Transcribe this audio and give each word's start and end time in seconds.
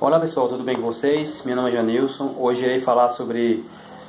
Olá 0.00 0.18
pessoal, 0.18 0.48
tudo 0.48 0.64
bem 0.64 0.74
com 0.74 0.82
vocês? 0.82 1.44
Meu 1.44 1.54
nome 1.54 1.70
é 1.70 1.72
Janilson. 1.74 2.34
Hoje 2.36 2.64
irei 2.64 2.80
falar 2.80 3.10
sobre 3.10 3.64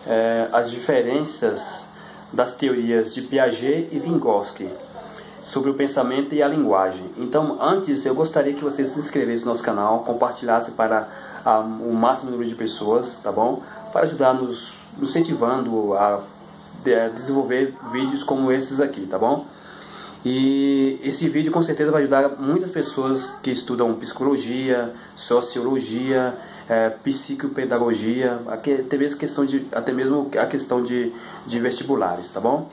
é, 0.08 0.50
as 0.52 0.72
diferenças 0.72 1.86
das 2.34 2.56
teorias 2.56 3.14
de 3.14 3.22
Piaget 3.22 3.90
e 3.92 4.00
Vygotsky 4.00 4.68
sobre 5.44 5.70
o 5.70 5.76
pensamento 5.76 6.34
e 6.34 6.42
a 6.42 6.48
linguagem. 6.48 7.06
Então, 7.20 7.60
antes, 7.62 8.04
eu 8.04 8.16
gostaria 8.16 8.56
que 8.56 8.64
você 8.64 8.84
se 8.84 8.98
inscrevesse 8.98 9.46
no 9.46 9.52
nosso 9.52 9.64
canal, 9.64 10.00
compartilhasse 10.00 10.72
para 10.72 11.08
a, 11.46 11.60
o 11.60 11.94
máximo 11.94 12.32
número 12.32 12.50
de 12.50 12.56
pessoas, 12.56 13.20
tá 13.22 13.32
bom? 13.32 13.62
Para 13.94 14.08
ajudar 14.08 14.34
nos, 14.34 14.74
nos 14.98 15.12
incentivando 15.12 15.94
a, 15.94 16.16
a 16.16 17.08
desenvolver 17.10 17.76
vídeos 17.92 18.24
como 18.24 18.52
esses 18.52 18.82
aqui, 18.82 19.06
tá 19.06 19.20
bom? 19.20 19.46
E 20.26 21.00
esse 21.04 21.30
vídeo 21.30 21.52
com 21.52 21.62
certeza 21.62 21.92
vai 21.92 22.02
ajudar 22.02 22.30
muitas 22.40 22.72
pessoas 22.72 23.30
que 23.44 23.52
estudam 23.52 23.94
psicologia, 23.94 24.92
sociologia, 25.16 26.36
é, 26.68 26.90
psicopedagogia, 26.90 28.40
até 28.48 28.98
mesmo, 28.98 29.20
questão 29.20 29.46
de, 29.46 29.68
até 29.72 29.92
mesmo 29.92 30.32
a 30.36 30.48
questão 30.48 30.82
de, 30.82 31.14
de 31.46 31.60
vestibulares, 31.60 32.32
tá 32.32 32.40
bom? 32.40 32.68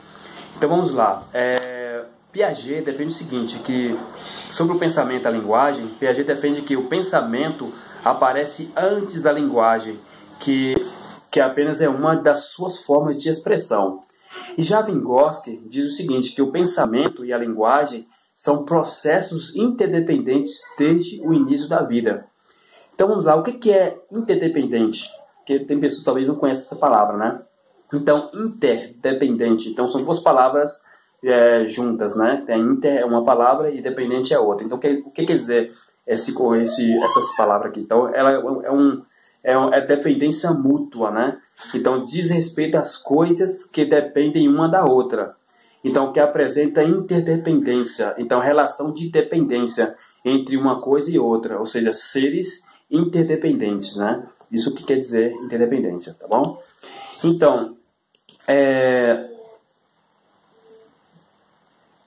Então 0.57 0.67
vamos 0.67 0.93
lá. 0.93 1.29
É, 1.35 2.05
Piaget 2.33 2.81
defende 2.81 3.13
o 3.13 3.17
seguinte, 3.17 3.59
que 3.59 3.95
sobre 4.51 4.75
o 4.75 4.79
pensamento 4.79 5.27
e 5.27 5.29
a 5.29 5.31
linguagem, 5.31 5.89
Piaget 6.01 6.25
defende 6.25 6.63
que 6.63 6.75
o 6.75 6.85
pensamento 6.85 7.71
aparece 8.03 8.73
antes 8.75 9.21
da 9.21 9.31
linguagem, 9.31 10.01
que, 10.41 10.75
que 11.31 11.39
apenas 11.39 11.83
é 11.83 11.89
uma 11.89 12.17
das 12.17 12.47
suas 12.47 12.79
formas 12.79 13.23
de 13.23 13.29
expressão. 13.29 14.01
E 14.57 14.63
já 14.63 14.83
Vygotsky 14.83 15.63
diz 15.67 15.87
o 15.87 15.97
seguinte, 15.97 16.35
que 16.35 16.43
o 16.43 16.51
pensamento 16.51 17.25
e 17.25 17.33
a 17.33 17.39
linguagem 17.39 18.07
são 18.35 18.65
processos 18.65 19.55
interdependentes 19.55 20.61
desde 20.79 21.21
o 21.27 21.33
início 21.33 21.69
da 21.69 21.83
vida. 21.83 22.27
Então 22.95 23.09
vamos 23.09 23.25
lá, 23.25 23.37
o 23.37 23.43
que 23.43 23.71
é 23.71 23.99
interdependente? 24.11 25.09
Porque 25.39 25.61
tem 25.61 25.81
pessoas 25.81 26.01
que 26.01 26.05
talvez 26.05 26.29
não 26.29 26.37
conheçam 26.37 26.65
essa 26.65 26.77
palavra, 26.77 27.17
né? 27.17 27.43
Então, 27.93 28.31
interdependente. 28.33 29.69
Então 29.69 29.87
são 29.87 30.03
duas 30.03 30.21
palavras 30.21 30.83
é, 31.23 31.67
juntas, 31.69 32.17
né? 32.17 32.43
Tem 32.47 32.61
inter 32.61 33.01
é 33.01 33.05
uma 33.05 33.25
palavra 33.25 33.71
e 33.71 33.81
dependente 33.81 34.33
é 34.33 34.39
outra. 34.39 34.65
Então 34.65 34.79
o 34.79 34.81
que, 34.81 35.03
o 35.07 35.11
que 35.11 35.27
quer 35.27 35.35
dizer 35.35 35.73
esse, 36.07 36.35
esse, 36.63 36.99
essas 37.03 37.37
palavras 37.37 37.71
aqui? 37.71 37.81
Então 37.81 38.09
ela 38.13 38.33
é 38.33 38.71
um, 38.71 39.03
é, 39.43 39.53
é 39.53 39.81
dependência 39.81 40.51
mútua, 40.53 41.11
né? 41.11 41.39
Então, 41.75 42.05
diz 42.05 42.31
respeito 42.31 42.77
às 42.77 42.97
coisas 42.97 43.65
que 43.65 43.85
dependem 43.85 44.49
uma 44.49 44.69
da 44.69 44.85
outra. 44.85 45.37
Então, 45.85 46.13
que 46.13 46.21
apresenta 46.21 46.83
interdependência. 46.83 48.15
Então, 48.19 48.41
relação 48.41 48.93
de 48.93 49.11
dependência 49.11 49.97
entre 50.25 50.57
uma 50.57 50.81
coisa 50.81 51.11
e 51.11 51.19
outra. 51.19 51.59
Ou 51.59 51.67
seja, 51.67 51.93
seres 51.93 52.63
interdependentes, 52.91 53.97
né? 53.97 54.25
Isso 54.51 54.75
que 54.75 54.85
quer 54.85 54.99
dizer 54.99 55.33
interdependência, 55.33 56.15
tá 56.15 56.27
bom? 56.29 56.63
Então, 57.25 57.77
é... 58.47 59.29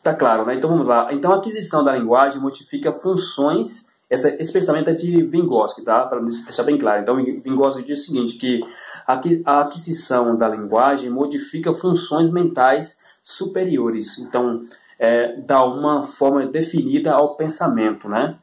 Tá 0.02 0.14
claro, 0.14 0.46
né? 0.46 0.56
Então, 0.56 0.70
vamos 0.70 0.88
lá. 0.88 1.12
Então, 1.12 1.34
a 1.34 1.38
aquisição 1.38 1.84
da 1.84 1.98
linguagem 1.98 2.40
modifica 2.40 2.94
funções 2.94 3.88
essa, 4.16 4.30
esse 4.42 4.52
pensamento 4.52 4.90
é 4.90 4.94
de 4.94 5.24
Vygotsky, 5.24 5.84
tá? 5.84 6.06
Para 6.06 6.20
deixar 6.20 6.64
bem 6.64 6.78
claro. 6.78 7.02
Então, 7.02 7.16
Vygotsky 7.16 7.84
diz 7.84 8.00
o 8.00 8.06
seguinte, 8.06 8.38
que 8.38 8.62
a 9.06 9.62
aquisição 9.62 10.36
da 10.36 10.50
linguagem 10.50 11.10
modifica 11.10 11.74
funções 11.74 12.30
mentais 12.30 13.00
superiores. 13.24 14.18
Então, 14.20 14.64
é, 14.98 15.38
dá 15.42 15.64
uma 15.64 16.04
forma 16.04 16.46
definida 16.46 17.14
ao 17.14 17.36
pensamento, 17.36 18.10
né? 18.10 18.38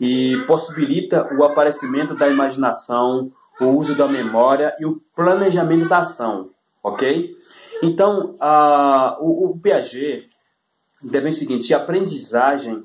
E 0.00 0.42
possibilita 0.46 1.28
o 1.34 1.44
aparecimento 1.44 2.14
da 2.14 2.28
imaginação, 2.28 3.30
o 3.60 3.66
uso 3.66 3.94
da 3.94 4.08
memória 4.08 4.74
e 4.80 4.86
o 4.86 5.00
planejamento 5.14 5.88
da 5.88 5.98
ação, 5.98 6.50
ok? 6.82 7.36
Então, 7.82 8.36
a, 8.40 9.16
o, 9.20 9.50
o 9.50 9.58
Piaget 9.58 10.28
deve 11.02 11.28
o 11.28 11.34
seguinte, 11.34 11.74
a 11.74 11.78
aprendizagem 11.78 12.84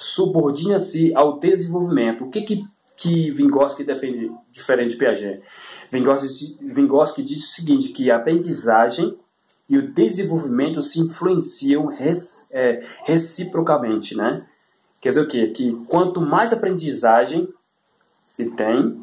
subordina-se 0.00 1.12
ao 1.12 1.40
desenvolvimento. 1.40 2.24
O 2.24 2.30
que 2.30 2.42
que, 2.42 2.64
que 2.96 3.32
Vygotsky 3.32 3.82
defende 3.82 4.30
diferente 4.52 4.92
de 4.92 4.96
Piaget? 4.96 5.42
Vygotsky, 5.90 7.24
diz 7.24 7.44
o 7.44 7.52
seguinte, 7.52 7.88
que 7.88 8.08
a 8.08 8.16
aprendizagem 8.16 9.18
e 9.68 9.76
o 9.76 9.92
desenvolvimento 9.92 10.80
se 10.82 11.00
influenciam 11.00 11.86
res, 11.86 12.48
é, 12.52 12.86
reciprocamente, 13.04 14.16
né? 14.16 14.46
Quer 15.00 15.08
dizer 15.08 15.22
o 15.22 15.26
quê? 15.26 15.48
Que 15.48 15.72
quanto 15.88 16.20
mais 16.20 16.52
aprendizagem 16.52 17.48
se 18.24 18.52
tem, 18.52 19.02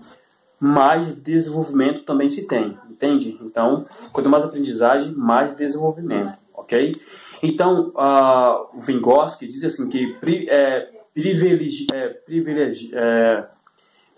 mais 0.57 1.13
desenvolvimento 1.13 2.03
também 2.03 2.29
se 2.29 2.47
tem, 2.47 2.77
entende? 2.89 3.37
Então, 3.41 3.85
quanto 4.13 4.29
mais 4.29 4.45
aprendizagem, 4.45 5.11
mais 5.11 5.57
desenvolvimento, 5.57 6.37
ok? 6.53 6.95
Então, 7.41 7.89
uh, 7.89 8.79
Vygotsky 8.79 9.47
diz 9.47 9.63
assim 9.63 9.89
que 9.89 10.13
pri, 10.19 10.47
é, 10.49 10.89
privilegi, 11.13 11.87
é, 11.93 12.09
privilegi, 12.09 12.91
é, 12.93 13.47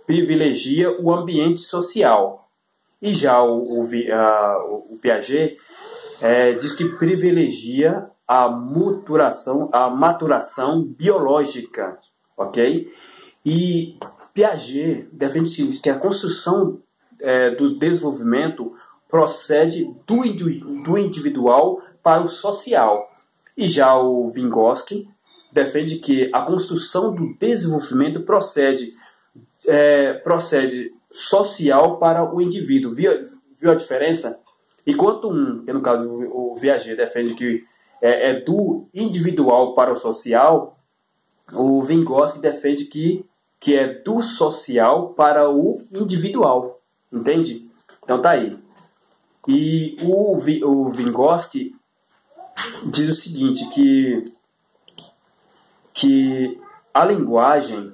privilegia 0.06 0.92
o 1.02 1.14
ambiente 1.14 1.62
social. 1.62 2.50
E 3.02 3.14
já 3.14 3.42
o, 3.44 3.82
o, 3.82 3.84
uh, 3.84 4.94
o 4.94 4.98
Piaget 5.02 5.58
é, 6.22 6.54
diz 6.54 6.76
que 6.76 6.90
privilegia 6.98 8.10
a 8.28 8.50
maturação, 8.50 9.70
a 9.72 9.90
maturação 9.90 10.84
biológica, 10.84 11.98
ok? 12.36 12.92
E 13.46 13.98
Piaget 14.34 15.08
defende 15.12 15.80
que 15.80 15.90
a 15.90 15.98
construção 15.98 16.82
é, 17.22 17.52
do 17.52 17.78
desenvolvimento 17.78 18.74
procede 19.08 19.86
do, 20.06 20.24
do 20.84 20.98
individual 20.98 21.82
para 22.08 22.24
o 22.24 22.30
social. 22.30 23.12
E 23.58 23.68
já 23.68 23.98
o 23.98 24.30
Vygotsky 24.30 25.10
defende 25.52 25.98
que 25.98 26.30
a 26.32 26.42
construção 26.42 27.14
do 27.14 27.34
desenvolvimento 27.38 28.22
procede, 28.22 28.94
é, 29.66 30.14
procede 30.14 30.94
social 31.12 31.98
para 31.98 32.34
o 32.34 32.42
indivíduo. 32.42 32.96
Viu, 32.96 33.12
viu 33.60 33.72
a 33.72 33.76
diferença? 33.76 34.40
Enquanto 34.86 35.30
um, 35.30 35.66
que 35.66 35.74
no 35.74 35.82
caso 35.82 36.08
o 36.08 36.56
Viager 36.56 36.96
defende 36.96 37.34
que 37.34 37.66
é, 38.02 38.30
é, 38.30 38.40
do 38.40 38.88
individual 38.94 39.76
para 39.76 39.92
o 39.92 39.98
social, 39.98 40.80
o 41.52 41.84
Vygotsky 41.84 42.40
defende 42.40 42.86
que, 42.86 43.26
que 43.60 43.76
é 43.76 43.96
do 43.96 44.22
social 44.22 45.10
para 45.10 45.50
o 45.50 45.82
individual. 45.92 46.80
Entende? 47.12 47.70
Então 48.02 48.22
tá 48.22 48.30
aí. 48.30 48.58
E 49.46 49.98
o, 50.04 50.38
o 50.38 50.90
Vygotsky 50.90 51.76
diz 52.86 53.10
o 53.10 53.14
seguinte, 53.14 53.68
que, 53.70 54.26
que 55.94 56.60
a 56.94 57.06
linguagem, 57.06 57.94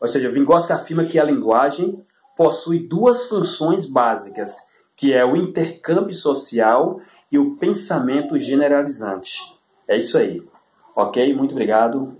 ou 0.00 0.08
seja, 0.08 0.30
Vygotsky 0.30 0.72
afirma 0.72 1.06
que 1.06 1.18
a 1.18 1.24
linguagem 1.24 2.04
possui 2.36 2.86
duas 2.86 3.24
funções 3.26 3.86
básicas, 3.86 4.56
que 4.96 5.12
é 5.12 5.24
o 5.24 5.36
intercâmbio 5.36 6.14
social 6.14 7.00
e 7.30 7.38
o 7.38 7.56
pensamento 7.56 8.38
generalizante. 8.38 9.38
É 9.86 9.96
isso 9.96 10.18
aí. 10.18 10.42
Ok? 10.94 11.34
Muito 11.34 11.52
obrigado 11.52 12.16